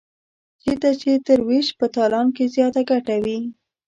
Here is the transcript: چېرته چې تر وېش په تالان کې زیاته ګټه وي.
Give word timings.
چېرته 0.61 0.89
چې 1.01 1.09
تر 1.27 1.39
وېش 1.47 1.67
په 1.79 1.85
تالان 1.95 2.27
کې 2.35 2.45
زیاته 2.55 2.81
ګټه 2.89 3.15
وي. 3.23 3.39